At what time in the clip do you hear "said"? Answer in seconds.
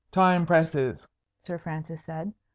2.07-2.33